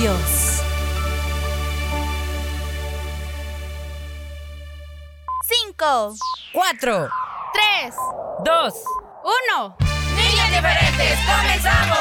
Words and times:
Dios. 0.00 0.62
Cinco, 5.46 6.14
Cuatro, 6.54 7.10
tres, 7.52 7.94
dos, 8.42 8.74
uno. 9.22 9.76
niños 10.16 10.48
diferentes, 10.48 11.18
comenzamos. 11.26 11.98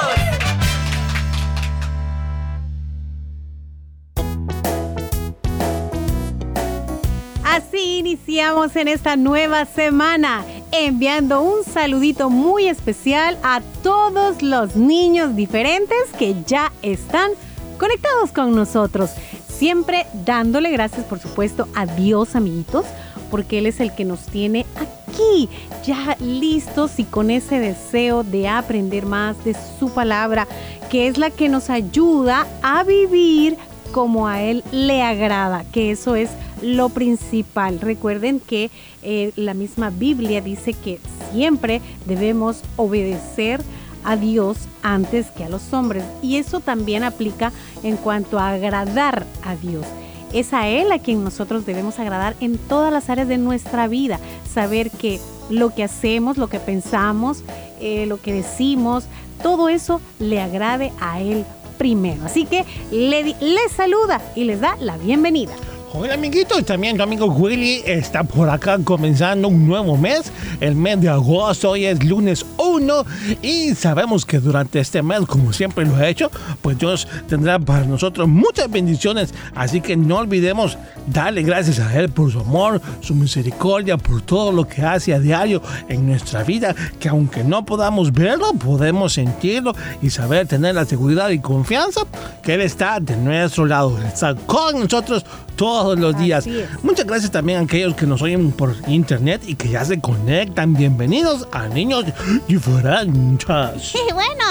Así 7.43 7.97
iniciamos 7.97 8.77
en 8.77 8.87
esta 8.87 9.17
nueva 9.17 9.65
semana, 9.65 10.45
enviando 10.71 11.41
un 11.41 11.65
saludito 11.65 12.29
muy 12.29 12.69
especial 12.69 13.37
a 13.43 13.59
todos 13.83 14.41
los 14.41 14.77
niños 14.77 15.35
diferentes 15.35 15.97
que 16.17 16.35
ya 16.45 16.71
están 16.81 17.31
conectados 17.79 18.31
con 18.31 18.53
nosotros. 18.53 19.09
Siempre 19.47 20.05
dándole 20.25 20.69
gracias, 20.69 21.05
por 21.05 21.19
supuesto, 21.19 21.67
a 21.73 21.87
Dios, 21.87 22.35
amiguitos, 22.35 22.85
porque 23.31 23.57
Él 23.57 23.65
es 23.65 23.79
el 23.79 23.95
que 23.95 24.05
nos 24.05 24.21
tiene 24.25 24.65
aquí, 24.75 25.49
ya 25.85 26.15
listos 26.19 26.99
y 26.99 27.05
con 27.05 27.31
ese 27.31 27.59
deseo 27.59 28.23
de 28.23 28.47
aprender 28.47 29.05
más 29.05 29.43
de 29.43 29.55
su 29.79 29.89
palabra, 29.91 30.47
que 30.91 31.07
es 31.07 31.17
la 31.17 31.31
que 31.31 31.49
nos 31.49 31.69
ayuda 31.69 32.45
a 32.61 32.83
vivir 32.83 33.57
como 33.91 34.27
a 34.27 34.41
Él 34.41 34.63
le 34.71 35.01
agrada, 35.01 35.65
que 35.71 35.91
eso 35.91 36.15
es 36.15 36.29
lo 36.61 36.89
principal. 36.89 37.79
Recuerden 37.79 38.39
que 38.39 38.69
eh, 39.01 39.31
la 39.35 39.53
misma 39.53 39.89
Biblia 39.89 40.41
dice 40.41 40.73
que 40.73 40.99
siempre 41.31 41.81
debemos 42.05 42.63
obedecer 42.75 43.61
a 44.03 44.15
Dios 44.15 44.57
antes 44.83 45.27
que 45.31 45.43
a 45.43 45.49
los 45.49 45.73
hombres. 45.73 46.03
Y 46.21 46.37
eso 46.37 46.59
también 46.59 47.03
aplica 47.03 47.51
en 47.83 47.97
cuanto 47.97 48.39
a 48.39 48.51
agradar 48.51 49.25
a 49.43 49.55
Dios. 49.55 49.85
Es 50.33 50.53
a 50.53 50.67
Él 50.67 50.91
a 50.91 50.99
quien 50.99 51.23
nosotros 51.23 51.65
debemos 51.65 51.97
agradar 51.99 52.35
en 52.39 52.57
todas 52.57 52.93
las 52.93 53.09
áreas 53.09 53.27
de 53.27 53.37
nuestra 53.37 53.87
vida. 53.87 54.19
Saber 54.53 54.91
que 54.91 55.19
lo 55.49 55.73
que 55.73 55.83
hacemos, 55.83 56.37
lo 56.37 56.47
que 56.47 56.59
pensamos, 56.59 57.43
eh, 57.81 58.05
lo 58.05 58.21
que 58.21 58.33
decimos, 58.33 59.05
todo 59.41 59.69
eso 59.69 60.01
le 60.19 60.39
agrade 60.41 60.91
a 60.99 61.19
Él 61.21 61.45
primero. 61.79 62.25
Así 62.25 62.45
que 62.45 62.65
le, 62.91 63.23
di- 63.23 63.35
le 63.39 63.69
saluda 63.75 64.21
y 64.35 64.43
les 64.43 64.59
da 64.61 64.75
la 64.79 64.97
bienvenida. 64.97 65.53
Hola 65.91 66.13
amiguitos, 66.13 66.63
también 66.65 66.97
tu 66.97 67.03
amigo 67.03 67.25
Willy 67.25 67.81
está 67.83 68.23
por 68.23 68.47
acá 68.47 68.77
comenzando 68.83 69.47
un 69.47 69.67
nuevo 69.67 69.97
mes, 69.97 70.31
el 70.59 70.75
mes 70.75 71.01
de 71.01 71.09
agosto, 71.09 71.71
hoy 71.71 71.85
es 71.85 72.03
lunes 72.03 72.45
1 72.57 73.05
y 73.41 73.73
sabemos 73.73 74.23
que 74.23 74.39
durante 74.39 74.79
este 74.79 75.01
mes, 75.01 75.21
como 75.21 75.51
siempre 75.51 75.87
lo 75.87 75.95
ha 75.95 76.07
hecho, 76.07 76.29
pues 76.61 76.77
Dios 76.77 77.07
tendrá 77.27 77.57
para 77.57 77.85
nosotros 77.85 78.27
muchas 78.27 78.69
bendiciones, 78.69 79.33
así 79.55 79.81
que 79.81 79.97
no 79.97 80.17
olvidemos 80.17 80.77
darle 81.07 81.41
gracias 81.41 81.79
a 81.79 81.99
Él 81.99 82.09
por 82.09 82.31
su 82.31 82.39
amor, 82.41 82.79
su 83.01 83.15
misericordia, 83.15 83.97
por 83.97 84.21
todo 84.21 84.51
lo 84.51 84.67
que 84.67 84.83
hace 84.83 85.11
a 85.15 85.19
diario 85.19 85.59
en 85.87 86.05
nuestra 86.05 86.43
vida, 86.43 86.75
que 86.99 87.09
aunque 87.09 87.43
no 87.43 87.65
podamos 87.65 88.13
verlo, 88.13 88.53
podemos 88.53 89.13
sentirlo 89.13 89.73
y 90.03 90.11
saber 90.11 90.47
tener 90.47 90.75
la 90.75 90.85
seguridad 90.85 91.29
y 91.29 91.39
confianza 91.39 92.01
que 92.43 92.53
Él 92.53 92.61
está 92.61 92.99
de 92.99 93.17
nuestro 93.17 93.65
lado, 93.65 93.97
Él 93.97 94.05
está 94.05 94.35
con 94.35 94.81
nosotros 94.81 95.25
todos 95.55 95.78
los 95.97 96.17
días. 96.17 96.45
Muchas 96.83 97.05
gracias 97.05 97.31
también 97.31 97.59
a 97.59 97.61
aquellos 97.61 97.95
que 97.95 98.05
nos 98.05 98.21
oyen 98.21 98.51
por 98.51 98.75
internet 98.87 99.41
y 99.45 99.55
que 99.55 99.69
ya 99.69 99.85
se 99.85 99.99
conectan. 99.99 100.73
Bienvenidos 100.73 101.47
a 101.51 101.67
Niños 101.67 102.05
Diferentes. 102.47 103.95
Y 103.95 104.13
bueno, 104.13 104.45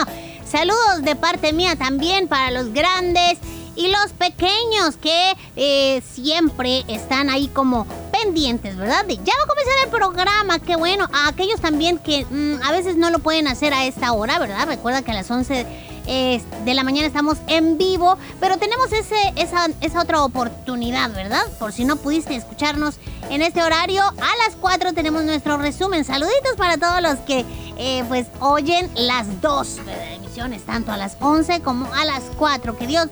saludos 0.51 1.03
de 1.03 1.17
parte 1.17 1.53
mía 1.53 1.77
también 1.77 2.29
para 2.29 2.51
los 2.51 2.73
grandes 2.73 3.39
y 3.77 3.89
los 3.89 4.13
pequeños 4.13 4.97
que 5.01 5.37
eh, 5.55 6.03
siempre 6.03 6.85
están 6.89 7.31
ahí 7.31 7.49
como 7.49 7.87
pendientes, 8.11 8.77
¿verdad? 8.77 9.05
De, 9.05 9.17
ya 9.17 9.33
va 9.39 9.45
a 9.45 9.47
comenzar 9.47 9.75
el 9.85 9.91
programa, 9.91 10.59
qué 10.59 10.77
bueno. 10.77 11.09
A 11.13 11.29
aquellos 11.29 11.61
también 11.61 11.99
que 11.99 12.25
mm, 12.25 12.63
a 12.65 12.73
veces 12.73 12.97
no 12.97 13.11
lo 13.11 13.21
pueden 13.21 13.47
hacer 13.47 13.73
a 13.75 13.85
esta 13.85 14.13
hora, 14.13 14.39
¿verdad? 14.41 14.67
Recuerda 14.67 15.03
que 15.03 15.13
a 15.13 15.15
las 15.15 15.31
11 15.31 15.65
de 16.09 16.73
la 16.73 16.85
mañana 16.85 17.07
estamos 17.07 17.37
en 17.49 17.77
vivo, 17.77 18.17
pero 18.41 18.57
tenemos 18.57 18.91
ese, 18.93 19.17
esa, 19.37 20.01
otra 20.01 20.25
oportunidad, 20.25 21.13
¿verdad? 21.13 21.43
Por 21.59 21.73
si 21.73 21.85
no 21.85 21.97
pudiste 21.97 22.35
escucharnos 22.35 22.95
en 23.29 23.43
este 23.43 23.63
horario, 23.63 24.03
a 24.03 24.47
las 24.47 24.57
4 24.59 24.95
tenemos 24.95 25.25
nuestro 25.25 25.59
resumen. 25.59 26.05
Saluditos 26.05 26.57
para 26.57 26.79
todos 26.79 27.03
los 27.03 27.17
que 27.27 27.45
eh, 27.77 28.05
pues 28.09 28.27
oyen 28.41 28.91
las 28.95 29.43
dos 29.43 29.77
emisiones, 30.15 30.65
tanto 30.65 30.93
a 30.93 30.97
las 30.97 31.19
11 31.21 31.61
como 31.61 31.93
a 31.93 32.07
las 32.07 32.23
4. 32.39 32.79
Que 32.79 32.87
Dios 32.87 33.09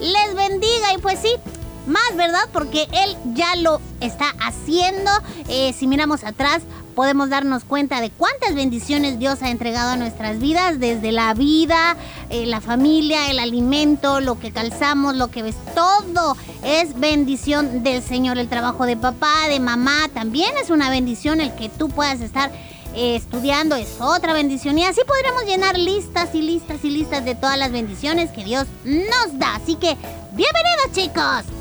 les 0.00 0.34
bendiga 0.34 0.92
y 0.92 0.98
pues 0.98 1.20
sí. 1.20 1.30
Más, 1.86 2.14
¿verdad? 2.14 2.46
Porque 2.52 2.88
Él 2.92 3.16
ya 3.34 3.56
lo 3.56 3.80
está 4.00 4.26
haciendo. 4.40 5.10
Eh, 5.48 5.72
si 5.72 5.86
miramos 5.86 6.24
atrás, 6.24 6.62
podemos 6.94 7.30
darnos 7.30 7.64
cuenta 7.64 8.00
de 8.00 8.10
cuántas 8.10 8.54
bendiciones 8.54 9.18
Dios 9.18 9.42
ha 9.42 9.50
entregado 9.50 9.90
a 9.90 9.96
nuestras 9.96 10.38
vidas, 10.38 10.78
desde 10.78 11.12
la 11.12 11.32
vida, 11.34 11.96
eh, 12.28 12.46
la 12.46 12.60
familia, 12.60 13.30
el 13.30 13.38
alimento, 13.38 14.20
lo 14.20 14.38
que 14.38 14.52
calzamos, 14.52 15.16
lo 15.16 15.28
que 15.28 15.42
ves, 15.42 15.56
todo 15.74 16.36
es 16.62 16.98
bendición 16.98 17.82
del 17.82 18.02
Señor. 18.02 18.38
El 18.38 18.48
trabajo 18.48 18.86
de 18.86 18.96
papá, 18.96 19.48
de 19.48 19.60
mamá, 19.60 20.08
también 20.12 20.50
es 20.62 20.70
una 20.70 20.90
bendición 20.90 21.40
el 21.40 21.54
que 21.54 21.68
tú 21.68 21.88
puedas 21.88 22.20
estar 22.20 22.50
eh, 22.94 23.14
estudiando 23.14 23.76
es 23.76 24.00
otra 24.00 24.32
bendición 24.32 24.76
y 24.76 24.84
así 24.84 25.00
podremos 25.06 25.44
llenar 25.44 25.78
listas 25.78 26.34
y 26.34 26.42
listas 26.42 26.84
y 26.84 26.90
listas 26.90 27.24
de 27.24 27.36
todas 27.36 27.56
las 27.56 27.70
bendiciones 27.70 28.30
que 28.30 28.42
Dios 28.42 28.66
nos 28.84 29.38
da. 29.38 29.54
Así 29.54 29.76
que, 29.76 29.96
bienvenidos 30.32 30.92
chicos. 30.92 31.59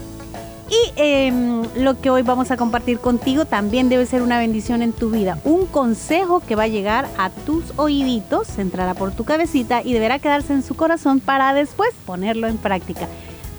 Y 0.69 0.93
em, 0.97 1.63
lo 1.75 1.99
que 1.99 2.11
hoy 2.11 2.21
vamos 2.21 2.51
a 2.51 2.57
compartir 2.57 2.99
contigo 2.99 3.45
también 3.45 3.89
debe 3.89 4.05
ser 4.05 4.21
una 4.21 4.37
bendición 4.37 4.81
en 4.81 4.93
tu 4.93 5.09
vida. 5.09 5.39
Un 5.43 5.65
consejo 5.65 6.41
que 6.41 6.55
va 6.55 6.63
a 6.63 6.67
llegar 6.67 7.07
a 7.17 7.31
tus 7.31 7.73
oíditos, 7.77 8.59
entrará 8.59 8.93
por 8.93 9.11
tu 9.11 9.23
cabecita 9.23 9.81
y 9.81 9.93
deberá 9.93 10.19
quedarse 10.19 10.53
en 10.53 10.61
su 10.61 10.75
corazón 10.75 11.19
para 11.21 11.53
después 11.53 11.89
ponerlo 12.05 12.47
en 12.47 12.57
práctica. 12.57 13.07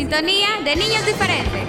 Sintonía 0.07 0.47
de 0.63 0.73
Niños 0.77 1.05
Diferentes. 1.05 1.66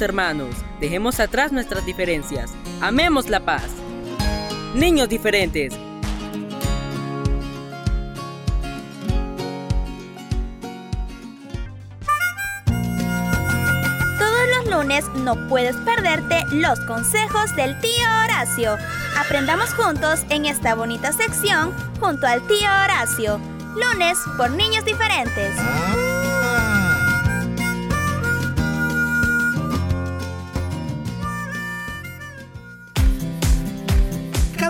Hermanos. 0.00 0.54
Dejemos 0.80 1.20
atrás 1.20 1.52
nuestras 1.52 1.84
diferencias. 1.86 2.52
Amemos 2.80 3.28
la 3.28 3.40
paz. 3.40 3.64
Niños 4.74 5.08
diferentes. 5.08 5.74
Todos 14.18 14.48
los 14.56 14.70
lunes 14.70 15.04
no 15.16 15.48
puedes 15.48 15.76
perderte 15.76 16.44
los 16.50 16.80
consejos 16.80 17.54
del 17.56 17.78
tío 17.80 18.06
Horacio. 18.24 18.76
Aprendamos 19.16 19.72
juntos 19.74 20.24
en 20.30 20.46
esta 20.46 20.74
bonita 20.74 21.12
sección 21.12 21.72
junto 22.00 22.26
al 22.26 22.46
tío 22.46 22.68
Horacio. 22.84 23.40
Lunes 23.74 24.18
por 24.36 24.50
niños 24.50 24.84
diferentes. 24.84 25.56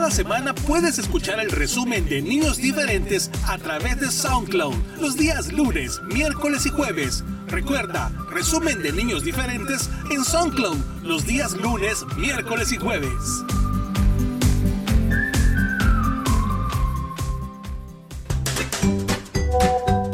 Cada 0.04 0.16
semana 0.16 0.54
puedes 0.54 0.99
escuchar 0.99 1.40
el 1.40 1.50
resumen 1.50 2.06
de 2.06 2.20
Niños 2.20 2.58
Diferentes 2.58 3.30
a 3.46 3.56
través 3.56 3.99
de 3.99 4.11
SoundCloud 4.11 4.75
los 5.00 5.16
días 5.16 5.50
lunes, 5.50 5.99
miércoles 6.02 6.66
y 6.66 6.68
jueves. 6.68 7.25
Recuerda, 7.46 8.12
resumen 8.28 8.82
de 8.82 8.92
Niños 8.92 9.25
Diferentes 9.25 9.88
en 10.11 10.23
SoundCloud 10.23 10.76
los 11.04 11.26
días 11.26 11.52
lunes, 11.52 12.04
miércoles 12.18 12.70
y 12.73 12.76
jueves. 12.76 13.14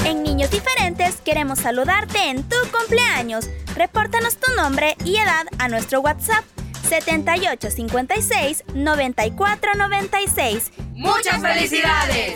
En 0.05 0.23
Niños 0.23 0.53
Diferentes 0.53 1.17
queremos 1.25 1.59
saludarte 1.59 2.31
en 2.31 2.49
tu 2.49 2.55
cumpleaños. 2.71 3.51
Repórtanos 3.75 4.37
tu 4.37 4.55
nombre 4.55 4.97
y 5.05 5.17
edad 5.17 5.47
a 5.59 5.67
nuestro 5.67 6.01
WhatsApp 6.01 6.45
7856 6.91 8.65
9496. 8.75 10.73
¡Muchas 10.95 11.41
felicidades! 11.41 12.35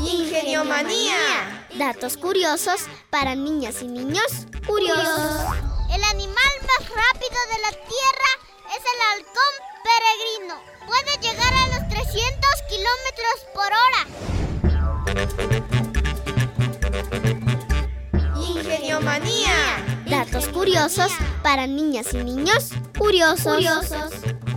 Ingeniomanía. 0.00 1.66
Datos 1.74 2.16
curiosos 2.16 2.86
para 3.10 3.34
niñas 3.34 3.82
y 3.82 3.88
niños 3.88 4.46
curiosos. 4.66 5.44
El 5.92 6.02
animal 6.04 6.52
más 6.66 6.88
rápido 6.88 7.38
de 7.52 7.58
la 7.60 7.72
Tierra 7.72 8.30
es 8.70 8.82
el 8.92 9.00
halcón 9.12 9.52
peregrino. 9.84 10.56
Puede 10.86 11.12
llegar 11.20 11.52
a 11.52 11.68
los 11.68 11.82
300 11.88 12.62
kilómetros 12.68 13.36
Datos 20.10 20.48
curiosos 20.48 21.12
para 21.42 21.66
niñas 21.66 22.12
y 22.12 22.18
niños 22.18 22.70
curiosos. 22.98 23.64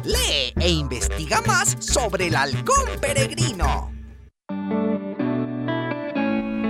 Lee 0.04 0.54
e 0.60 0.70
investiga 0.70 1.42
más 1.42 1.78
sobre 1.80 2.28
el 2.28 2.36
halcón 2.36 3.00
peregrino. 3.00 3.92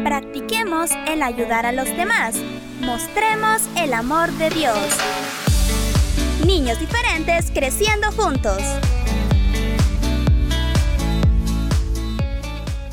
Practiquemos 0.04 0.92
el 1.08 1.24
ayudar 1.24 1.66
a 1.66 1.72
los 1.72 1.88
demás. 1.96 2.36
Mostremos 2.82 3.62
el 3.78 3.94
amor 3.94 4.32
de 4.34 4.50
Dios. 4.50 4.78
Niños 6.46 6.80
diferentes 6.80 7.52
creciendo 7.52 8.12
juntos. 8.12 8.62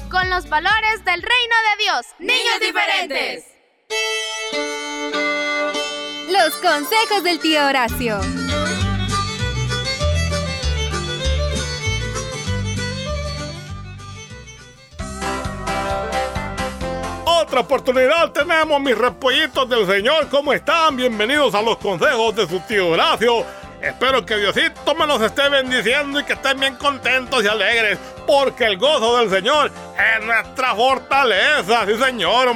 Con 0.08 0.30
los 0.30 0.48
valores 0.48 1.04
del 1.04 1.20
reino 1.20 1.56
de 1.68 1.82
Dios. 1.84 2.06
¡Niños 2.18 2.60
diferentes! 2.60 3.59
Los 6.30 6.54
consejos 6.58 7.24
del 7.24 7.40
tío 7.40 7.66
Horacio. 7.66 8.20
Otra 17.24 17.60
oportunidad 17.60 18.30
tenemos, 18.30 18.80
mis 18.80 18.96
repollitos 18.96 19.68
del 19.68 19.86
Señor. 19.88 20.28
¿Cómo 20.28 20.52
están? 20.52 20.96
Bienvenidos 20.96 21.52
a 21.52 21.62
los 21.62 21.78
consejos 21.78 22.36
de 22.36 22.46
su 22.46 22.60
tío 22.60 22.90
Horacio. 22.90 23.44
Espero 23.82 24.26
que 24.26 24.36
Diosito 24.36 24.94
me 24.94 25.06
los 25.06 25.22
esté 25.22 25.48
bendiciendo 25.48 26.20
y 26.20 26.24
que 26.24 26.34
estén 26.34 26.60
bien 26.60 26.76
contentos 26.76 27.42
y 27.42 27.48
alegres, 27.48 27.98
porque 28.26 28.64
el 28.64 28.76
gozo 28.76 29.16
del 29.18 29.30
Señor 29.30 29.70
es 29.70 30.24
nuestra 30.24 30.74
fortaleza, 30.74 31.86
sí 31.86 31.96
señor. 31.96 32.54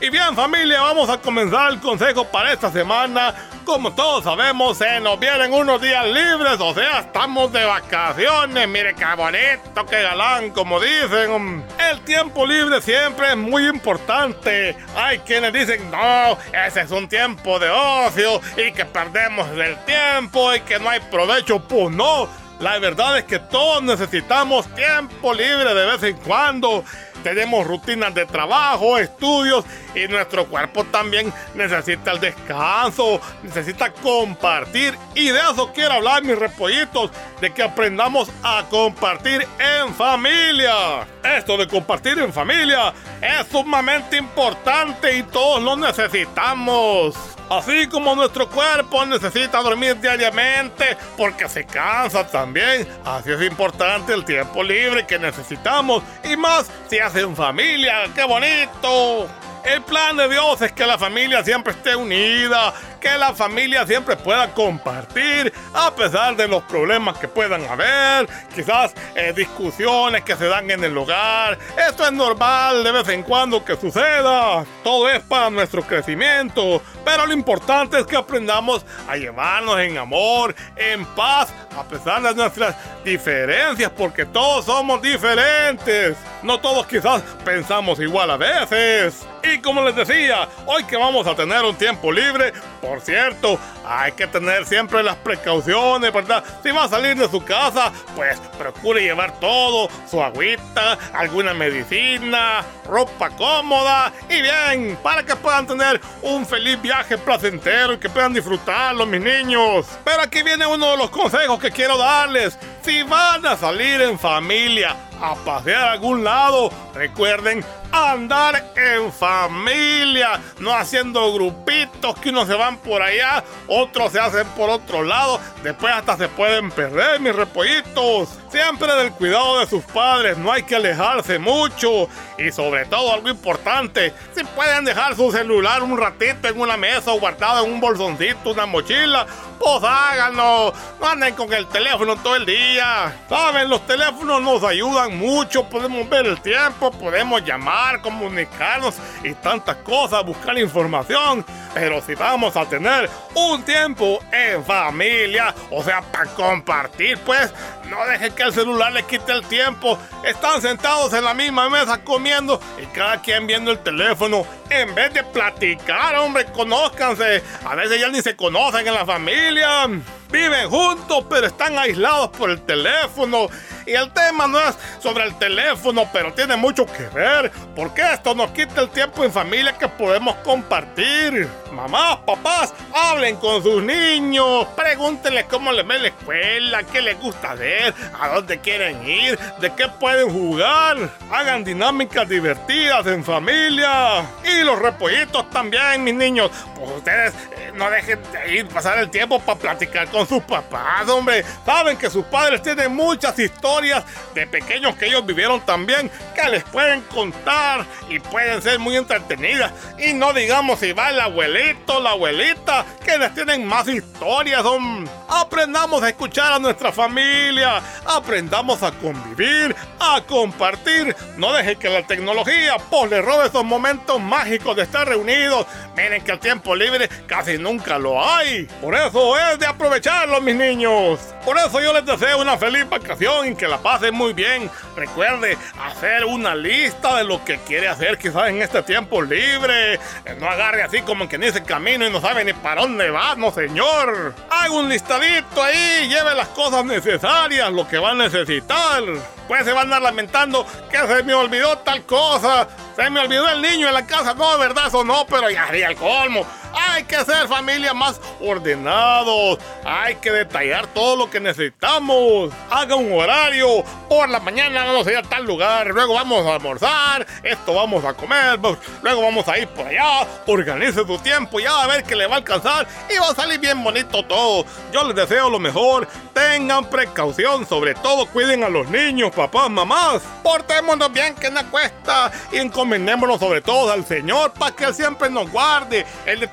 Y 0.00 0.10
bien 0.10 0.34
familia, 0.34 0.80
vamos 0.80 1.08
a 1.08 1.18
comenzar 1.18 1.72
el 1.72 1.80
consejo 1.80 2.24
para 2.24 2.52
esta 2.52 2.72
semana. 2.72 3.34
Como 3.64 3.94
todos 3.94 4.24
sabemos, 4.24 4.76
se 4.76 5.00
nos 5.00 5.18
vienen 5.18 5.52
unos 5.52 5.80
días 5.80 6.04
libres, 6.06 6.60
o 6.60 6.74
sea, 6.74 7.00
estamos 7.00 7.50
de 7.50 7.64
vacaciones. 7.64 8.68
Mire 8.68 8.94
qué 8.94 9.06
bonito, 9.16 9.86
qué 9.86 10.02
galán, 10.02 10.50
como 10.50 10.78
dicen. 10.78 11.64
El 11.78 12.00
tiempo 12.02 12.46
libre 12.46 12.82
siempre 12.82 13.30
es 13.30 13.36
muy 13.36 13.66
importante. 13.66 14.76
Hay 14.94 15.18
quienes 15.20 15.52
dicen, 15.52 15.90
no, 15.90 16.36
ese 16.66 16.82
es 16.82 16.90
un 16.90 17.08
tiempo 17.08 17.58
de 17.58 17.70
ocio 17.70 18.40
y 18.56 18.72
que 18.72 18.84
perdemos 18.84 19.48
el 19.50 19.76
tiempo 19.84 20.54
y 20.54 20.60
que 20.60 20.78
no 20.78 20.90
hay 20.90 21.00
provecho. 21.00 21.60
Pues 21.60 21.94
no, 21.94 22.28
la 22.60 22.78
verdad 22.78 23.18
es 23.18 23.24
que 23.24 23.38
todos 23.38 23.82
necesitamos 23.82 24.66
tiempo 24.74 25.32
libre 25.32 25.72
de 25.72 25.86
vez 25.86 26.02
en 26.02 26.16
cuando. 26.18 26.84
Tenemos 27.24 27.66
rutinas 27.66 28.14
de 28.14 28.26
trabajo, 28.26 28.98
estudios 28.98 29.64
y 29.94 30.06
nuestro 30.08 30.44
cuerpo 30.44 30.84
también 30.84 31.32
necesita 31.54 32.12
el 32.12 32.20
descanso, 32.20 33.18
necesita 33.42 33.90
compartir. 33.90 34.94
Y 35.14 35.30
de 35.30 35.40
eso 35.40 35.72
quiero 35.74 35.94
hablar, 35.94 36.22
mis 36.22 36.38
repollitos, 36.38 37.10
de 37.40 37.50
que 37.50 37.62
aprendamos 37.62 38.28
a 38.42 38.66
compartir 38.68 39.48
en 39.58 39.94
familia. 39.94 41.06
Esto 41.22 41.56
de 41.56 41.66
compartir 41.66 42.18
en 42.18 42.30
familia 42.30 42.92
es 43.22 43.46
sumamente 43.48 44.18
importante 44.18 45.16
y 45.16 45.22
todos 45.22 45.62
lo 45.62 45.76
necesitamos. 45.76 47.14
Así 47.50 47.86
como 47.88 48.14
nuestro 48.14 48.48
cuerpo 48.48 49.04
necesita 49.04 49.60
dormir 49.60 50.00
diariamente 50.00 50.96
porque 51.16 51.48
se 51.48 51.64
cansa 51.64 52.26
también, 52.26 52.88
así 53.04 53.32
es 53.32 53.42
importante 53.42 54.14
el 54.14 54.24
tiempo 54.24 54.62
libre 54.62 55.06
que 55.06 55.18
necesitamos 55.18 56.02
y 56.24 56.36
más 56.36 56.70
si 56.88 56.98
hacen 57.14 57.36
familia, 57.36 58.06
¡qué 58.12 58.24
bonito! 58.24 59.28
El 59.64 59.82
plan 59.82 60.16
de 60.16 60.28
Dios 60.28 60.60
es 60.62 60.72
que 60.72 60.84
la 60.84 60.98
familia 60.98 61.44
siempre 61.44 61.72
esté 61.72 61.94
unida, 61.94 62.74
que 63.04 63.18
la 63.18 63.34
familia 63.34 63.86
siempre 63.86 64.16
pueda 64.16 64.50
compartir 64.54 65.52
a 65.74 65.94
pesar 65.94 66.36
de 66.36 66.48
los 66.48 66.62
problemas 66.62 67.18
que 67.18 67.28
puedan 67.28 67.62
haber, 67.66 68.26
quizás 68.54 68.94
eh, 69.14 69.34
discusiones 69.36 70.22
que 70.22 70.34
se 70.34 70.46
dan 70.46 70.70
en 70.70 70.82
el 70.82 70.96
hogar. 70.96 71.58
Esto 71.86 72.06
es 72.06 72.12
normal 72.12 72.82
de 72.82 72.92
vez 72.92 73.08
en 73.08 73.22
cuando 73.22 73.62
que 73.62 73.76
suceda. 73.76 74.64
Todo 74.82 75.10
es 75.10 75.20
para 75.20 75.50
nuestro 75.50 75.82
crecimiento, 75.82 76.80
pero 77.04 77.26
lo 77.26 77.34
importante 77.34 78.00
es 78.00 78.06
que 78.06 78.16
aprendamos 78.16 78.86
a 79.06 79.16
llevarnos 79.16 79.78
en 79.80 79.98
amor, 79.98 80.54
en 80.74 81.04
paz, 81.04 81.52
a 81.76 81.84
pesar 81.84 82.22
de 82.22 82.34
nuestras 82.34 82.74
diferencias, 83.04 83.90
porque 83.90 84.24
todos 84.24 84.64
somos 84.64 85.02
diferentes. 85.02 86.16
No 86.42 86.58
todos 86.58 86.86
quizás 86.86 87.20
pensamos 87.44 88.00
igual 88.00 88.30
a 88.30 88.38
veces. 88.38 89.26
Y 89.42 89.58
como 89.58 89.82
les 89.82 89.94
decía, 89.94 90.48
hoy 90.64 90.84
que 90.84 90.96
vamos 90.96 91.26
a 91.26 91.34
tener 91.34 91.62
un 91.64 91.74
tiempo 91.76 92.10
libre, 92.10 92.52
por 92.94 93.02
cierto, 93.02 93.58
hay 93.84 94.12
que 94.12 94.28
tener 94.28 94.64
siempre 94.66 95.02
las 95.02 95.16
precauciones, 95.16 96.12
¿verdad? 96.12 96.44
Si 96.62 96.70
va 96.70 96.84
a 96.84 96.88
salir 96.88 97.16
de 97.16 97.28
su 97.28 97.44
casa, 97.44 97.90
pues 98.14 98.38
procure 98.56 99.02
llevar 99.02 99.40
todo, 99.40 99.88
su 100.08 100.22
agüita, 100.22 100.96
alguna 101.12 101.52
medicina, 101.54 102.64
ropa 102.86 103.30
cómoda 103.30 104.12
y 104.28 104.40
bien, 104.40 104.96
para 105.02 105.24
que 105.24 105.34
puedan 105.34 105.66
tener 105.66 106.00
un 106.22 106.46
feliz 106.46 106.80
viaje 106.80 107.18
placentero 107.18 107.94
y 107.94 107.98
que 107.98 108.08
puedan 108.08 108.32
disfrutarlo, 108.32 109.06
mis 109.06 109.20
niños. 109.20 109.86
Pero 110.04 110.22
aquí 110.22 110.44
viene 110.44 110.64
uno 110.64 110.92
de 110.92 110.96
los 110.96 111.10
consejos 111.10 111.58
que 111.58 111.72
quiero 111.72 111.98
darles. 111.98 112.56
Si 112.82 113.02
van 113.02 113.44
a 113.44 113.56
salir 113.56 114.02
en 114.02 114.16
familia 114.16 114.94
a 115.20 115.34
pasear 115.34 115.84
a 115.84 115.92
algún 115.92 116.24
lado, 116.24 116.70
recuerden 116.94 117.64
andar 117.92 118.72
en 118.74 119.12
familia, 119.12 120.40
no 120.58 120.74
haciendo 120.74 121.32
grupitos 121.32 122.18
que 122.18 122.30
unos 122.30 122.48
se 122.48 122.54
van 122.54 122.76
por 122.78 123.00
allá, 123.02 123.44
otros 123.68 124.12
se 124.12 124.20
hacen 124.20 124.46
por 124.48 124.68
otro 124.68 125.02
lado, 125.04 125.40
después 125.62 125.94
hasta 125.94 126.16
se 126.16 126.28
pueden 126.28 126.70
perder 126.70 127.20
mis 127.20 127.34
repollitos. 127.34 128.30
Siempre 128.50 128.94
del 128.94 129.12
cuidado 129.12 129.60
de 129.60 129.66
sus 129.66 129.82
padres, 129.84 130.38
no 130.38 130.52
hay 130.52 130.62
que 130.62 130.76
alejarse 130.76 131.38
mucho 131.38 132.08
y 132.38 132.50
sobre 132.52 132.84
todo 132.86 133.12
algo 133.12 133.28
importante, 133.28 134.12
si 134.34 134.44
pueden 134.44 134.84
dejar 134.84 135.16
su 135.16 135.30
celular 135.30 135.82
un 135.82 135.98
ratito 135.98 136.48
en 136.48 136.60
una 136.60 136.76
mesa 136.76 137.12
o 137.12 137.20
guardado 137.20 137.64
en 137.64 137.72
un 137.72 137.80
bolsoncito, 137.80 138.50
una 138.50 138.66
mochila, 138.66 139.26
pues 139.58 139.82
háganlo, 139.82 140.72
no 141.00 141.06
anden 141.06 141.34
con 141.34 141.52
el 141.52 141.66
teléfono 141.68 142.16
todo 142.16 142.36
el 142.36 142.46
día. 142.46 143.24
Saben, 143.28 143.68
los 143.68 143.86
teléfonos 143.86 144.42
nos 144.42 144.62
ayudan 144.64 145.03
mucho, 145.10 145.68
podemos 145.68 146.08
ver 146.08 146.26
el 146.26 146.40
tiempo, 146.40 146.90
podemos 146.90 147.44
llamar, 147.44 148.00
comunicarnos 148.00 148.96
y 149.22 149.32
tantas 149.34 149.76
cosas, 149.76 150.24
buscar 150.24 150.58
información. 150.58 151.44
Pero 151.72 152.00
si 152.00 152.14
vamos 152.14 152.56
a 152.56 152.66
tener 152.66 153.10
un 153.34 153.62
tiempo 153.64 154.20
en 154.30 154.64
familia, 154.64 155.54
o 155.70 155.82
sea, 155.82 156.02
para 156.02 156.26
compartir, 156.26 157.18
pues 157.18 157.52
no 157.88 158.06
dejen 158.06 158.32
que 158.32 158.42
el 158.44 158.52
celular 158.52 158.92
les 158.92 159.04
quite 159.04 159.32
el 159.32 159.44
tiempo. 159.46 159.98
Están 160.24 160.62
sentados 160.62 161.12
en 161.12 161.24
la 161.24 161.34
misma 161.34 161.68
mesa 161.68 162.02
comiendo 162.02 162.60
y 162.80 162.86
cada 162.86 163.20
quien 163.20 163.46
viendo 163.46 163.70
el 163.70 163.78
teléfono. 163.80 164.46
En 164.70 164.94
vez 164.94 165.12
de 165.12 165.22
platicar, 165.24 166.14
hombre, 166.16 166.46
conózcanse. 166.46 167.42
A 167.64 167.74
veces 167.74 168.00
ya 168.00 168.08
ni 168.08 168.22
se 168.22 168.36
conocen 168.36 168.86
en 168.86 168.94
la 168.94 169.04
familia. 169.04 169.86
viven 170.30 170.68
juntos 170.68 171.24
pero 171.28 171.46
están 171.46 171.78
aislados 171.78 172.30
por 172.30 172.50
el 172.50 172.60
teléfono. 172.62 173.48
Y 173.86 173.92
el 173.92 174.10
tema 174.12 174.46
no 174.46 174.58
es 174.58 174.76
sobre 175.00 175.24
el 175.24 175.36
teléfono, 175.36 176.08
pero 176.12 176.32
tiene 176.32 176.56
mucho 176.56 176.86
que 176.86 177.06
ver, 177.08 177.50
porque 177.76 178.02
esto 178.12 178.34
nos 178.34 178.50
quita 178.52 178.80
el 178.80 178.88
tiempo 178.88 179.24
en 179.24 179.32
familia 179.32 179.76
que 179.76 179.88
podemos 179.88 180.34
compartir. 180.36 181.48
Mamás, 181.70 182.18
papás, 182.24 182.72
hablen 182.94 183.36
con 183.36 183.62
sus 183.62 183.82
niños, 183.82 184.66
pregúntenles 184.76 185.44
cómo 185.46 185.72
les 185.72 185.86
ve 185.86 185.98
la 185.98 186.08
escuela, 186.08 186.82
qué 186.84 187.02
les 187.02 187.20
gusta 187.20 187.54
ver, 187.54 187.92
a 188.18 188.28
dónde 188.28 188.58
quieren 188.60 189.06
ir, 189.06 189.38
de 189.60 189.74
qué 189.74 189.88
pueden 189.88 190.30
jugar. 190.30 190.96
Hagan 191.30 191.64
dinámicas 191.64 192.28
divertidas 192.28 193.06
en 193.06 193.22
familia. 193.24 194.24
Y 194.44 194.62
los 194.62 194.78
repollitos 194.78 195.50
también, 195.50 196.04
mis 196.04 196.14
niños. 196.14 196.50
Pues 196.76 196.90
ustedes 196.90 197.34
eh, 197.34 197.72
no 197.74 197.90
dejen 197.90 198.20
de 198.32 198.54
ir 198.54 198.68
pasar 198.68 198.98
el 198.98 199.10
tiempo 199.10 199.40
para 199.40 199.58
platicar 199.58 200.08
con 200.08 200.26
sus 200.26 200.42
papás, 200.42 201.08
hombre. 201.08 201.44
Saben 201.66 201.96
que 201.98 202.08
sus 202.08 202.24
padres 202.26 202.62
tienen 202.62 202.94
muchas 202.94 203.38
historias 203.38 203.73
de 203.80 204.46
pequeños 204.46 204.94
que 204.96 205.06
ellos 205.06 205.26
vivieron 205.26 205.60
también 205.62 206.10
que 206.34 206.48
les 206.48 206.62
pueden 206.64 207.00
contar 207.02 207.84
y 208.08 208.20
pueden 208.20 208.62
ser 208.62 208.78
muy 208.78 208.96
entretenidas. 208.96 209.72
Y 209.98 210.12
no 210.12 210.32
digamos 210.32 210.78
si 210.78 210.92
va 210.92 211.10
el 211.10 211.20
abuelito, 211.20 212.00
la 212.00 212.10
abuelita, 212.10 212.84
que 213.04 213.18
les 213.18 213.34
tienen 213.34 213.66
más 213.66 213.88
historias. 213.88 214.64
hombre. 214.64 215.10
Aprendamos 215.28 216.02
a 216.02 216.10
escuchar 216.10 216.52
a 216.52 216.58
nuestra 216.58 216.92
familia, 216.92 217.82
aprendamos 218.06 218.82
a 218.82 218.92
convivir, 218.92 219.74
a 219.98 220.20
compartir. 220.20 221.16
No 221.36 221.52
deje 221.52 221.76
que 221.76 221.88
la 221.88 222.06
tecnología 222.06 222.76
pues 222.90 223.10
le 223.10 223.22
robe 223.22 223.46
esos 223.46 223.64
momentos 223.64 224.20
mágicos 224.20 224.76
de 224.76 224.82
estar 224.82 225.08
reunidos. 225.08 225.66
Miren 225.96 226.22
que 226.22 226.32
el 226.32 226.38
tiempo 226.38 226.76
libre 226.76 227.08
casi 227.26 227.58
nunca 227.58 227.98
lo 227.98 228.24
hay. 228.24 228.64
Por 228.80 228.94
eso 228.94 229.36
es 229.38 229.58
de 229.58 229.66
aprovecharlo, 229.66 230.40
mis 230.40 230.54
niños. 230.54 231.20
Por 231.44 231.58
eso 231.58 231.80
yo 231.80 231.92
les 231.92 232.06
deseo 232.06 232.40
una 232.40 232.56
feliz 232.56 232.88
vacación 232.88 233.48
que 233.64 233.68
la 233.70 233.78
pasen 233.78 234.14
muy 234.14 234.34
bien. 234.34 234.70
Recuerde 234.94 235.56
hacer 235.82 236.26
una 236.26 236.54
lista 236.54 237.16
de 237.16 237.24
lo 237.24 237.42
que 237.44 237.56
quiere 237.60 237.88
hacer 237.88 238.18
quizás 238.18 238.48
en 238.48 238.60
este 238.60 238.82
tiempo 238.82 239.22
libre. 239.22 239.94
Eh, 239.94 240.36
No 240.38 240.50
agarre 240.50 240.82
así 240.82 241.00
como 241.00 241.26
que 241.26 241.38
ni 241.38 241.46
ese 241.46 241.62
camino 241.62 242.06
y 242.06 242.10
no 242.10 242.20
sabe 242.20 242.44
ni 242.44 242.52
para 242.52 242.82
dónde 242.82 243.08
va, 243.10 243.34
no 243.36 243.50
señor. 243.50 244.34
Haga 244.50 244.70
un 244.70 244.90
listadito 244.90 245.62
ahí, 245.62 246.08
lleve 246.08 246.34
las 246.34 246.48
cosas 246.48 246.84
necesarias, 246.84 247.72
lo 247.72 247.88
que 247.88 247.96
va 247.96 248.10
a 248.10 248.14
necesitar. 248.14 249.02
Pues 249.48 249.64
se 249.64 249.70
van 249.72 249.78
a 249.78 249.96
andar 249.96 250.02
lamentando 250.02 250.66
que 250.90 250.98
se 250.98 251.22
me 251.22 251.32
olvidó 251.32 251.78
tal 251.78 252.02
cosa. 252.04 252.68
Se 252.96 253.08
me 253.08 253.20
olvidó 253.20 253.48
el 253.48 253.62
niño 253.62 253.88
en 253.88 253.94
la 253.94 254.06
casa. 254.06 254.34
No, 254.34 254.58
verdad, 254.58 254.88
eso 254.88 255.04
no, 255.04 255.24
pero 255.26 255.48
ya 255.48 255.64
haría 255.64 255.88
el 255.88 255.96
colmo. 255.96 256.46
Hay 256.76 257.04
que 257.04 257.24
ser 257.24 257.48
familia 257.48 257.94
más 257.94 258.20
ordenados. 258.40 259.58
Hay 259.84 260.16
que 260.16 260.30
detallar 260.30 260.86
todo 260.88 261.16
lo 261.16 261.30
que 261.30 261.40
necesitamos. 261.40 262.52
Haga 262.70 262.96
un 262.96 263.12
horario. 263.12 263.84
Por 264.08 264.28
la 264.28 264.40
mañana 264.40 264.84
vamos 264.84 265.06
a 265.06 265.12
ir 265.12 265.18
a 265.18 265.22
tal 265.22 265.44
lugar. 265.44 265.88
Luego 265.88 266.14
vamos 266.14 266.46
a 266.46 266.54
almorzar. 266.54 267.26
Esto 267.42 267.74
vamos 267.74 268.04
a 268.04 268.14
comer. 268.14 268.58
Luego 269.02 269.22
vamos 269.22 269.46
a 269.48 269.58
ir 269.58 269.68
por 269.68 269.86
allá. 269.86 270.26
Organice 270.46 271.04
su 271.04 271.18
tiempo. 271.18 271.60
Ya 271.60 271.82
a 271.82 271.86
ver 271.86 272.04
que 272.04 272.16
le 272.16 272.26
va 272.26 272.34
a 272.34 272.38
alcanzar. 272.38 272.86
Y 273.08 273.18
va 273.18 273.30
a 273.30 273.34
salir 273.34 273.60
bien 273.60 273.82
bonito 273.82 274.24
todo. 274.24 274.64
Yo 274.92 275.04
les 275.04 275.16
deseo 275.16 275.50
lo 275.50 275.58
mejor. 275.58 276.08
Tengan 276.32 276.88
precaución. 276.90 277.66
Sobre 277.66 277.94
todo 277.94 278.26
cuiden 278.26 278.64
a 278.64 278.68
los 278.68 278.88
niños, 278.88 279.30
papás, 279.32 279.70
mamás. 279.70 280.22
Portémonos 280.42 281.12
bien 281.12 281.34
que 281.34 281.50
no 281.50 281.68
cuesta. 281.70 282.30
Y 282.52 282.58
encomendémonos 282.58 283.38
sobre 283.38 283.60
todo 283.60 283.92
al 283.92 284.04
Señor 284.04 284.52
para 284.52 284.74
que 284.74 284.84
Él 284.84 284.94
siempre 284.94 285.30
nos 285.30 285.50
guarde. 285.50 286.04
Él 286.26 286.40
de 286.40 286.48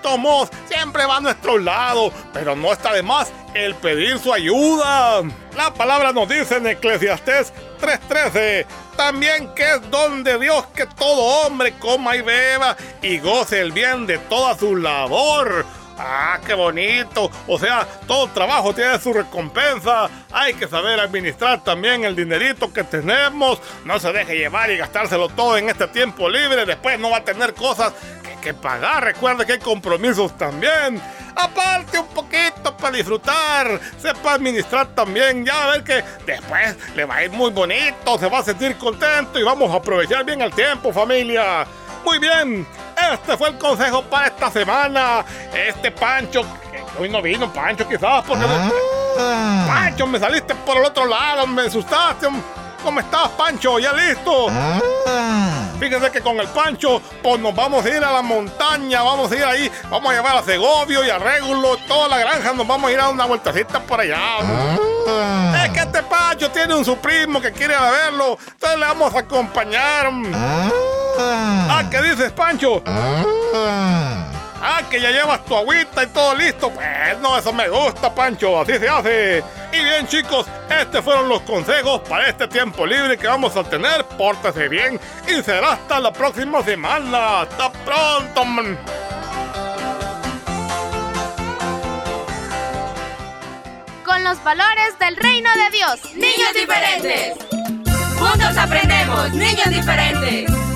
siempre 0.68 1.06
va 1.06 1.18
a 1.18 1.22
nuestro 1.22 1.58
lado. 1.58 2.12
Pero 2.34 2.56
no 2.56 2.74
está 2.74 2.94
de 2.94 3.04
más 3.04 3.32
el 3.54 3.76
pedir 3.76 4.20
su 4.20 4.34
ayuda. 4.34 5.22
La 5.56 5.74
palabra 5.74 6.12
nos 6.12 6.28
dice 6.28 6.58
en 6.58 6.68
Eclesiastés 6.68 7.54
3:13. 7.80 8.66
También 8.96 9.54
que 9.56 9.76
es 9.76 9.90
don 9.90 10.24
de 10.24 10.38
Dios 10.38 10.66
que 10.76 10.86
todo 10.86 11.46
hombre 11.46 11.74
coma 11.74 12.16
y 12.16 12.22
beba 12.22 12.76
y 13.02 13.20
goce 13.20 13.62
el 13.62 13.72
bien 13.72 14.06
de 14.06 14.18
toda 14.18 14.58
su 14.58 14.76
labor. 14.76 15.66
Ah, 15.98 16.40
qué 16.46 16.54
bonito. 16.54 17.30
O 17.48 17.60
sea, 17.60 17.88
todo 18.08 18.28
trabajo 18.30 18.74
tiene 18.74 19.00
su 19.00 19.14
recompensa. 19.14 20.10
Hay 20.32 20.56
que 20.56 20.68
saber 20.68 21.00
administrar 21.00 21.64
también 21.64 22.06
el 22.06 22.16
dinerito 22.16 22.74
que 22.74 22.84
tenemos. 22.84 23.60
No 23.86 24.00
se 24.00 24.12
deje 24.12 24.36
llevar 24.36 24.72
y 24.72 24.78
gastárselo 24.78 25.30
todo 25.30 25.58
en 25.58 25.70
este 25.70 25.88
tiempo 25.88 26.28
libre. 26.28 26.66
Después 26.66 26.98
no 27.00 27.12
va 27.12 27.18
a 27.18 27.24
tener 27.24 27.54
cosas 27.54 27.94
que, 28.42 28.54
pagar. 28.54 29.04
Recuerde 29.04 29.46
que 29.46 29.54
hay 29.54 29.60
compromisos 29.60 30.38
también. 30.38 31.02
Aparte 31.36 32.00
un 32.00 32.08
poquito 32.08 32.76
para 32.76 32.98
disfrutar. 32.98 33.80
Sepa 33.98 34.34
administrar 34.34 34.88
también. 34.88 35.46
Ya 35.46 35.64
a 35.64 35.72
ver 35.72 35.84
que 35.84 36.04
después 36.26 36.76
le 36.96 37.06
va 37.06 37.16
a 37.16 37.24
ir 37.24 37.32
muy 37.32 37.52
bonito. 37.52 38.18
Se 38.20 38.28
va 38.28 38.40
a 38.40 38.44
sentir 38.44 38.78
contento 38.78 39.40
y 39.40 39.44
vamos 39.44 39.72
a 39.72 39.78
aprovechar 39.78 40.26
bien 40.26 40.42
el 40.42 40.52
tiempo, 40.54 40.92
familia. 40.92 41.66
Muy 42.04 42.18
bien, 42.18 42.66
este 43.14 43.38
fue 43.38 43.50
el 43.50 43.58
consejo 43.58 44.02
para 44.04 44.28
esta 44.28 44.50
semana. 44.52 45.24
Este 45.54 45.92
Pancho, 45.92 46.42
hoy 47.00 47.10
no 47.10 47.22
vino 47.22 47.52
Pancho 47.52 47.88
quizás 47.88 48.24
porque... 48.26 48.46
Pancho, 49.68 50.08
me 50.08 50.20
saliste 50.20 50.56
por 50.56 50.78
el 50.78 50.86
otro 50.86 51.06
lado, 51.06 51.46
me 51.46 51.64
asustaste. 51.64 52.28
¿Cómo 52.84 53.00
estás, 53.00 53.30
Pancho? 53.30 53.78
¿Ya 53.78 53.94
listo? 53.94 54.48
Fíjense 55.82 56.12
que 56.12 56.22
con 56.22 56.40
el 56.40 56.48
Pancho, 56.50 57.02
pues 57.24 57.42
nos 57.42 57.56
vamos 57.56 57.84
a 57.84 57.90
ir 57.90 58.04
a 58.04 58.12
la 58.12 58.22
montaña, 58.22 59.02
vamos 59.02 59.32
a 59.32 59.36
ir 59.36 59.44
ahí, 59.44 59.72
vamos 59.90 60.12
a 60.12 60.14
llevar 60.14 60.38
a 60.38 60.44
Segovio 60.44 61.04
y 61.04 61.10
a 61.10 61.18
Régulo, 61.18 61.76
toda 61.88 62.08
la 62.08 62.20
granja, 62.20 62.54
nos 62.54 62.68
vamos 62.68 62.88
a 62.88 62.94
ir 62.94 63.00
a 63.00 63.10
una 63.10 63.26
vueltecita 63.26 63.80
por 63.80 64.00
allá. 64.00 64.20
Es 65.66 65.72
que 65.72 65.80
este 65.80 66.04
Pancho 66.04 66.52
tiene 66.52 66.76
un 66.76 66.86
su 66.86 66.96
primo 66.98 67.42
que 67.42 67.52
quiere 67.52 67.74
ir 67.74 67.80
a 67.80 67.90
verlo, 67.90 68.38
entonces 68.52 68.78
le 68.78 68.86
vamos 68.86 69.16
a 69.16 69.20
acompañar. 69.22 70.12
Ah, 71.18 71.84
¿qué 71.90 72.00
dices, 72.04 72.32
Pancho? 72.32 72.84
Ah, 72.86 74.21
que 74.90 75.00
ya 75.00 75.12
llevas 75.12 75.44
tu 75.46 75.56
agüita 75.56 76.04
y 76.04 76.08
todo 76.08 76.36
listo. 76.36 76.70
Pues 76.70 77.18
no, 77.20 77.38
eso 77.38 77.54
me 77.54 77.70
gusta, 77.70 78.14
Pancho. 78.14 78.62
Así 78.62 78.78
se 78.78 78.88
hace. 78.88 79.44
Y 79.72 79.84
bien, 79.84 80.08
chicos, 80.08 80.46
estos 80.70 81.04
fueron 81.04 81.30
los 81.30 81.42
consejos 81.42 82.02
para 82.08 82.28
este 82.28 82.48
tiempo 82.48 82.86
libre 82.86 83.18
que 83.18 83.28
vamos 83.28 83.56
a 83.56 83.64
tener. 83.64 84.06
Pórtese 84.18 84.68
bien 84.68 85.00
y 85.28 85.42
será 85.42 85.74
hasta 85.74 86.00
la 86.00 86.12
próxima 86.12 86.62
semana. 86.64 87.42
Hasta 87.42 87.72
pronto. 87.72 88.46
man. 88.46 88.78
Con 94.06 94.24
los 94.24 94.44
valores 94.44 95.00
del 95.00 95.16
reino 95.16 95.50
de 95.56 95.78
Dios. 95.78 96.16
Niños 96.16 96.54
diferentes. 96.54 97.38
Juntos 98.20 98.58
aprendemos. 98.58 99.32
Niños 99.32 99.70
diferentes. 99.70 100.71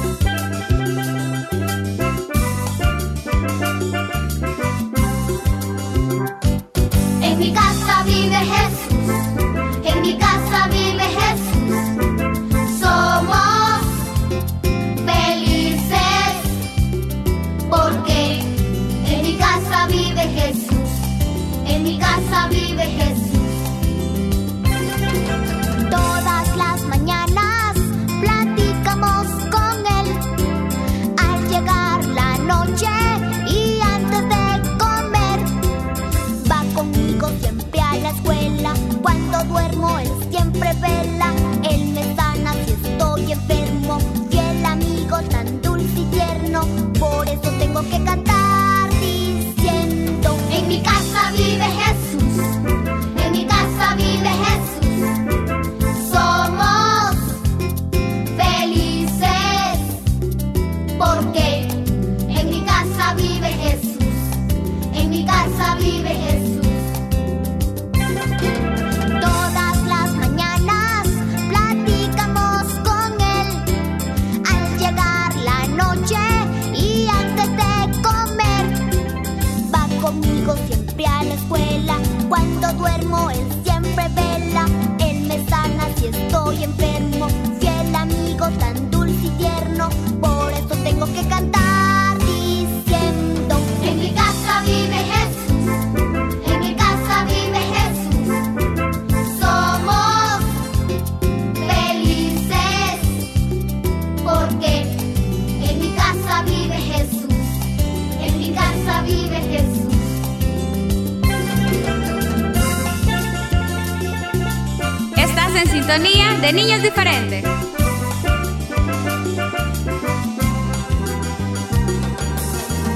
Estás 115.55 115.73
en 115.73 115.83
sintonía 115.83 116.33
de 116.41 116.51
niños 116.51 116.83
diferentes. 116.83 117.45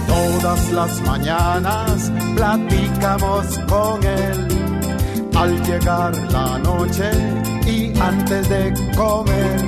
Todas 0.07 0.69
las 0.71 1.01
mañanas 1.01 2.11
platicamos 2.35 3.59
con 3.69 4.03
él. 4.03 4.47
Al 5.37 5.63
llegar 5.63 6.13
la 6.33 6.59
noche 6.59 7.09
y 7.65 7.97
antes 7.97 8.49
de 8.49 8.73
comer. 8.97 9.61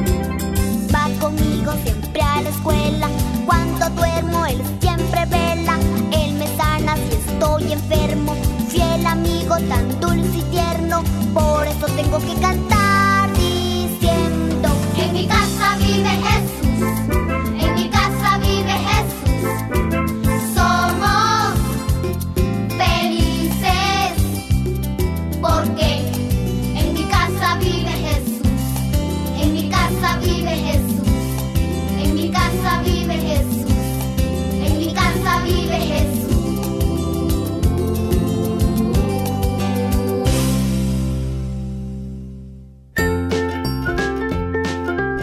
Va 0.93 1.07
conmigo 1.21 1.71
siempre 1.83 2.21
a 2.21 2.41
la 2.41 2.49
escuela. 2.49 3.07
Cuando 3.45 3.89
duermo, 3.91 4.45
él 4.47 4.61
siempre 4.81 5.25
vela. 5.27 5.77
Él 6.11 6.33
me 6.33 6.47
sana 6.57 6.97
si 6.97 7.15
estoy 7.15 7.71
enfermo. 7.71 8.35
Fiel 8.67 9.05
amigo, 9.05 9.55
tan 9.69 9.97
dulce 10.01 10.39
y 10.39 10.43
tierno. 10.51 11.03
Por 11.33 11.65
eso 11.65 11.85
tengo 11.95 12.19
que 12.19 12.33
cantar 12.41 12.80
mi 15.21 15.27
casa 15.27 15.77
vive 15.77 16.09
Jesús. 16.09 16.60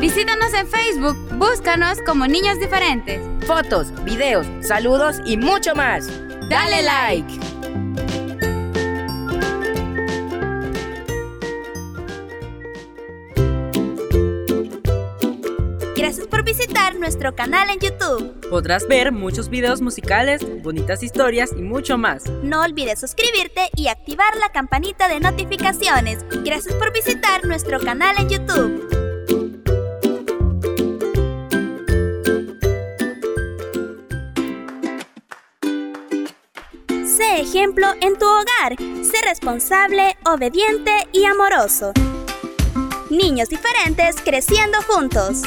Visítanos 0.09 0.55
en 0.55 0.67
Facebook, 0.67 1.19
búscanos 1.35 1.99
como 2.01 2.27
Niños 2.27 2.59
Diferentes. 2.59 3.21
Fotos, 3.47 3.93
videos, 4.05 4.47
saludos 4.63 5.17
y 5.27 5.37
mucho 5.37 5.75
más. 5.75 6.09
Dale 6.49 6.83
like. 6.83 7.39
Gracias 15.95 16.27
por 16.27 16.43
visitar 16.43 16.97
nuestro 16.97 17.35
canal 17.35 17.69
en 17.69 17.79
YouTube. 17.79 18.49
Podrás 18.49 18.89
ver 18.89 19.13
muchos 19.13 19.51
videos 19.51 19.83
musicales, 19.83 20.41
bonitas 20.63 21.03
historias 21.03 21.51
y 21.53 21.61
mucho 21.61 21.99
más. 21.99 22.25
No 22.43 22.63
olvides 22.63 22.99
suscribirte 22.99 23.69
y 23.77 23.89
activar 23.89 24.35
la 24.39 24.49
campanita 24.53 25.07
de 25.07 25.21
notificaciones. 25.21 26.25
Gracias 26.45 26.75
por 26.77 26.95
visitar 26.95 27.45
nuestro 27.45 27.79
canal 27.79 28.17
en 28.19 28.31
YouTube. 28.31 28.98
Ejemplo 37.49 37.87
en 38.03 38.19
tu 38.19 38.27
hogar. 38.27 38.77
Sé 39.03 39.23
responsable, 39.25 40.19
obediente 40.27 40.93
y 41.13 41.25
amoroso. 41.25 41.93
Niños 43.09 43.49
diferentes 43.49 44.17
creciendo 44.23 44.79
juntos. 44.83 45.43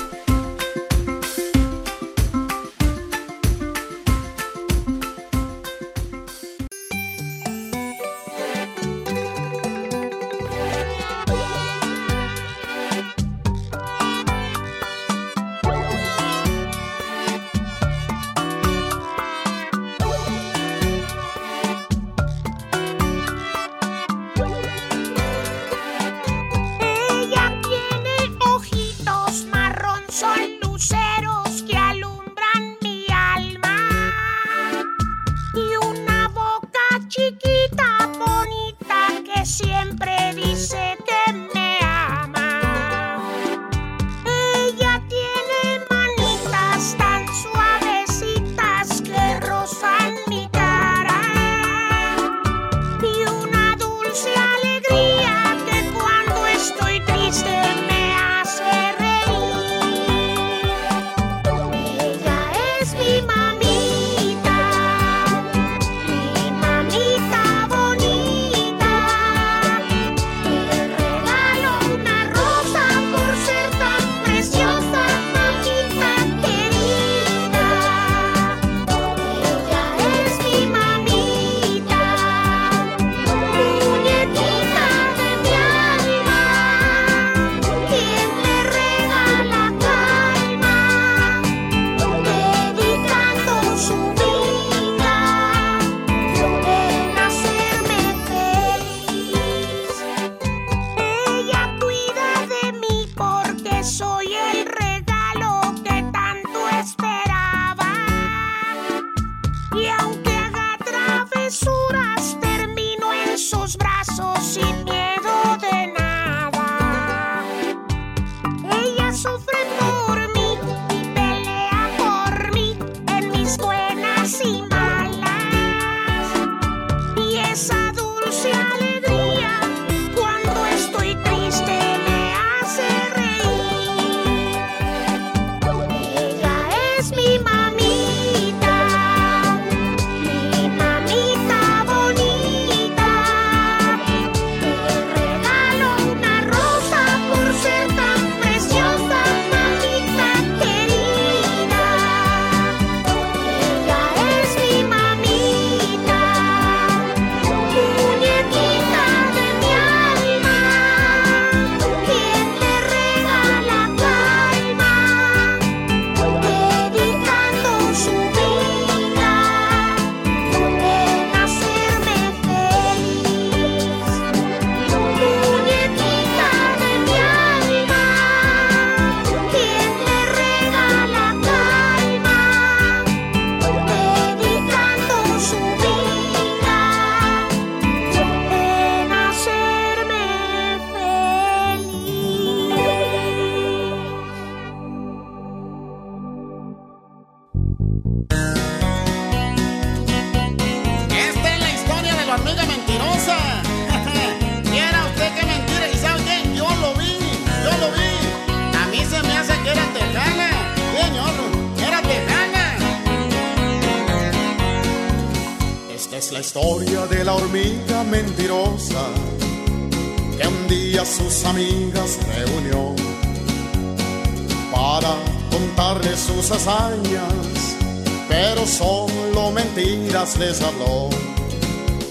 Pero 228.61 228.67
solo 228.67 229.51
mentiras 229.51 230.37
les 230.37 230.61
habló. 230.61 231.09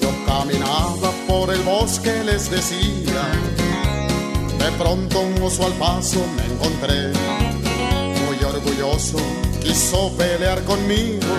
Yo 0.00 0.10
caminaba 0.26 1.12
por 1.28 1.52
el 1.52 1.60
bosque, 1.62 2.24
les 2.24 2.50
decía, 2.50 3.22
de 4.58 4.70
pronto 4.78 5.20
un 5.20 5.42
oso 5.42 5.66
al 5.66 5.72
paso 5.74 6.18
me 6.36 6.44
encontré, 6.46 7.12
muy 8.24 8.44
orgulloso, 8.44 9.18
quiso 9.62 10.10
pelear 10.16 10.60
conmigo, 10.64 11.34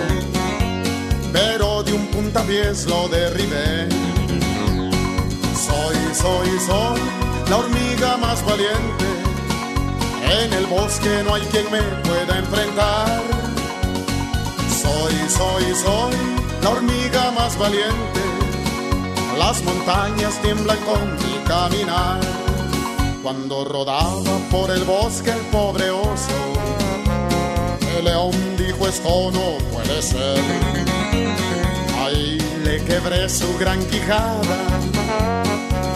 pero 1.32 1.82
de 1.82 1.92
un 1.92 2.06
puntapiés 2.06 2.86
lo 2.86 3.08
derribé. 3.08 3.88
Soy, 5.66 5.96
soy, 6.14 6.48
soy 6.66 7.00
la 7.50 7.56
hormiga 7.58 8.16
más 8.16 8.44
valiente. 8.46 9.04
En 10.42 10.52
el 10.54 10.66
bosque 10.66 11.22
no 11.24 11.34
hay 11.34 11.42
quien 11.42 11.70
me 11.70 11.82
pueda 11.82 12.38
enfrentar. 12.38 13.31
Soy, 14.82 15.14
soy, 15.28 15.74
soy 15.76 16.14
la 16.60 16.70
hormiga 16.70 17.30
más 17.30 17.56
valiente. 17.56 18.20
Las 19.38 19.62
montañas 19.62 20.40
tiemblan 20.42 20.78
con 20.78 21.14
mi 21.22 21.38
caminar. 21.46 22.20
Cuando 23.22 23.64
rodaba 23.64 24.38
por 24.50 24.70
el 24.72 24.82
bosque 24.82 25.30
el 25.30 25.40
pobre 25.52 25.90
oso, 25.90 26.40
el 27.96 28.04
león 28.04 28.32
dijo 28.58 28.88
esto 28.88 29.30
no 29.30 29.58
puede 29.72 30.02
ser. 30.02 30.40
Ahí 32.00 32.38
le 32.64 32.82
quebré 32.84 33.28
su 33.28 33.56
gran 33.58 33.78
quijada 33.86 34.56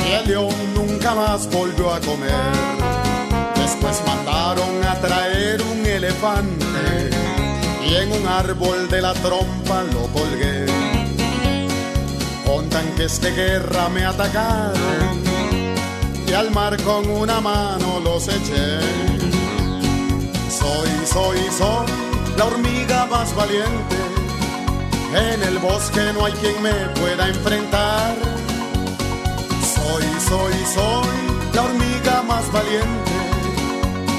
y 0.08 0.12
el 0.12 0.28
león 0.28 0.54
nunca 0.74 1.12
más 1.16 1.50
volvió 1.50 1.92
a 1.92 1.98
comer. 2.00 2.52
Después 3.56 4.00
mandaron 4.06 4.84
a 4.84 4.94
traer 5.00 5.60
un 5.62 5.84
elefante 5.84 6.65
y 7.88 7.94
en 7.94 8.12
un 8.12 8.26
árbol 8.26 8.88
de 8.88 9.00
la 9.00 9.12
trompa 9.14 9.82
lo 9.92 10.02
colgué. 10.08 10.66
Con 12.44 12.68
tanques 12.68 13.20
de 13.20 13.30
guerra 13.32 13.88
me 13.88 14.04
atacaron 14.04 15.24
y 16.26 16.32
al 16.32 16.50
mar 16.50 16.76
con 16.82 17.08
una 17.08 17.40
mano 17.40 18.00
los 18.00 18.28
eché. 18.28 18.80
Soy, 20.48 20.90
soy, 21.04 21.38
soy 21.56 21.86
la 22.36 22.44
hormiga 22.46 23.06
más 23.06 23.34
valiente. 23.34 23.96
En 25.14 25.42
el 25.42 25.58
bosque 25.58 26.12
no 26.14 26.24
hay 26.24 26.32
quien 26.34 26.60
me 26.62 26.74
pueda 27.00 27.28
enfrentar. 27.28 28.14
Soy, 29.74 30.04
soy, 30.28 30.54
soy 30.74 31.54
la 31.54 31.62
hormiga 31.62 32.22
más 32.22 32.50
valiente. 32.52 33.12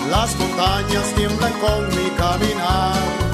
Las 0.09 0.35
montañas 0.37 1.13
tiemblan 1.15 1.53
con 1.59 1.87
mi 1.89 2.09
caminar. 2.11 3.26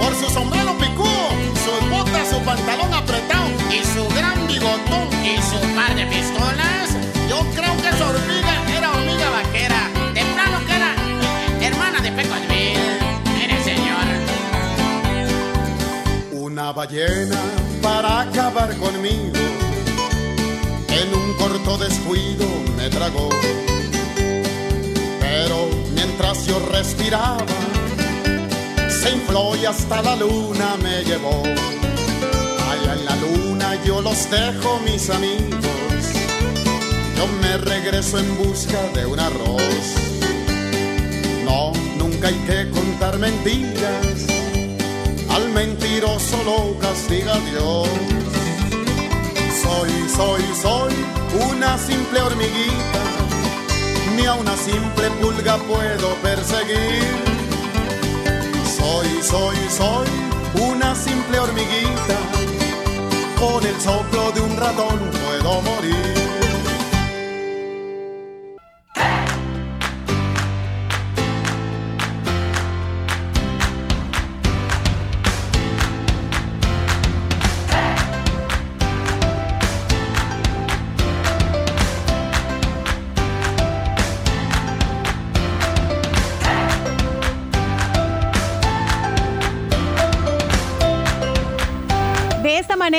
Por 0.00 0.14
su 0.14 0.30
sombrero 0.30 0.76
picudo, 0.78 1.28
sus 1.62 1.90
botas, 1.90 2.30
su 2.30 2.40
pantalón 2.40 2.92
apretado 2.94 3.50
y 3.70 3.84
su 3.84 4.08
gran 4.16 4.46
bigotón 4.46 5.08
y 5.22 5.36
su 5.42 5.58
par 5.76 5.94
de 5.94 6.06
pistolas, 6.06 6.96
yo 7.28 7.40
creo 7.54 7.76
que 7.76 7.92
su 7.98 8.04
hormiga 8.04 8.54
era 8.76 8.90
hormiga 8.92 9.28
vaquera. 9.30 9.90
De 10.14 10.22
plano 10.24 10.58
que 10.66 10.74
era 10.74 10.94
hermana 11.66 12.00
de 12.00 12.12
Pecosville. 12.12 12.78
Mire, 13.34 13.62
señor. 13.62 14.06
Una 16.32 16.72
ballena 16.72 17.38
para 17.82 18.22
acabar 18.22 18.74
conmigo. 18.78 19.36
En 20.88 21.14
un 21.14 21.34
corto 21.34 21.76
descuido 21.76 22.46
me 22.78 22.88
tragó. 22.88 23.28
Pero 25.20 25.68
mientras 25.94 26.46
yo 26.46 26.58
respiraba, 26.72 27.44
infló 29.10 29.56
y 29.56 29.66
hasta 29.66 30.02
la 30.02 30.16
luna 30.16 30.76
me 30.82 31.02
llevó. 31.04 31.42
Allá 32.70 32.92
en 32.94 33.04
la 33.04 33.16
luna 33.16 33.84
yo 33.84 34.00
los 34.00 34.30
dejo, 34.30 34.80
mis 34.84 35.10
amigos. 35.10 35.60
Yo 37.16 37.26
me 37.42 37.56
regreso 37.58 38.18
en 38.18 38.36
busca 38.38 38.80
de 38.94 39.06
un 39.06 39.20
arroz. 39.20 39.86
No, 41.44 41.72
nunca 41.98 42.28
hay 42.28 42.38
que 42.46 42.70
contar 42.70 43.18
mentiras. 43.18 44.26
Al 45.28 45.48
mentiroso 45.50 46.36
lo 46.44 46.78
castiga 46.78 47.38
Dios. 47.50 47.88
Soy, 49.62 49.90
soy, 50.16 50.42
soy 50.60 50.94
una 51.50 51.78
simple 51.78 52.20
hormiguita. 52.20 53.02
Ni 54.16 54.26
a 54.26 54.34
una 54.34 54.56
simple 54.56 55.10
pulga 55.20 55.56
puedo 55.58 56.14
perseguir. 56.22 57.29
Soy, 58.80 59.22
soy, 59.22 59.56
soy 59.68 60.08
una 60.62 60.94
simple 60.94 61.38
hormiguita. 61.38 62.18
Con 63.38 63.64
el 63.64 63.78
soplo 63.78 64.32
de 64.32 64.40
un 64.40 64.56
ratón 64.56 64.98
puedo 65.10 65.60
morir. 65.60 66.19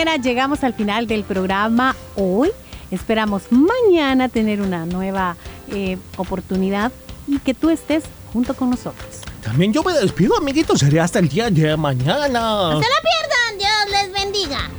Manera 0.05 0.21
llegamos 0.21 0.63
al 0.63 0.73
final 0.73 1.05
del 1.05 1.23
programa 1.23 1.95
hoy. 2.15 2.49
Esperamos 2.89 3.43
mañana 3.51 4.29
tener 4.29 4.59
una 4.59 4.85
nueva 4.85 5.35
eh, 5.71 5.97
oportunidad 6.17 6.91
y 7.27 7.37
que 7.37 7.53
tú 7.53 7.69
estés 7.69 8.03
junto 8.33 8.55
con 8.55 8.71
nosotros. 8.71 9.21
También 9.43 9.73
yo 9.73 9.83
me 9.83 9.93
despido, 9.93 10.35
amiguitos. 10.37 10.79
Sería 10.79 11.03
hasta 11.03 11.19
el 11.19 11.29
día 11.29 11.51
de 11.51 11.77
mañana. 11.77 12.27
No 12.29 12.81
se 12.81 12.87
la 12.89 13.01
pierdan, 13.03 13.57
Dios 13.59 13.91
les 13.91 14.11
bendiga. 14.11 14.69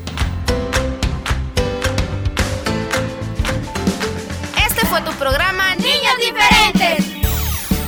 Este 4.67 4.87
fue 4.87 5.01
tu 5.03 5.13
programa 5.13 5.77
Niños 5.77 6.17
Diferentes. 6.19 7.07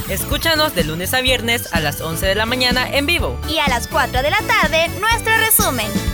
Escúchanos 0.09 0.75
de 0.77 0.85
lunes 0.85 1.13
a 1.15 1.21
viernes 1.21 1.69
a 1.73 1.81
las 1.81 2.01
11 2.01 2.27
de 2.27 2.35
la 2.37 2.47
mañana 2.47 2.89
en 2.89 3.07
vivo. 3.07 3.37
Y 3.49 3.59
a 3.59 3.67
las 3.69 3.89
4 3.89 4.23
de 4.23 4.31
la 4.31 4.41
tarde, 4.43 4.89
nuestro 5.01 5.33
resumen. 5.39 6.14